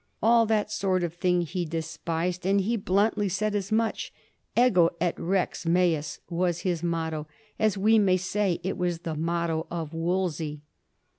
All 0.23 0.47
that 0.47 0.71
sort 0.71 1.03
of 1.03 1.13
thing 1.13 1.41
he 1.41 1.63
despised, 1.63 2.43
and 2.43 2.59
he 2.61 2.75
bluntly 2.75 3.29
said 3.29 3.53
as 3.53 3.71
much. 3.71 4.11
^^ 4.57 4.67
Ego 4.67 4.89
et 4.99 5.13
rex 5.19 5.67
mens" 5.67 6.19
was 6.41 6.61
his 6.61 6.81
motto, 6.81 7.27
as 7.59 7.77
we 7.77 7.99
may 7.99 8.17
say 8.17 8.59
it 8.63 8.79
was 8.79 9.01
the 9.01 9.13
motto 9.13 9.67
of 9.69 9.93
Wolsey. 9.93 10.63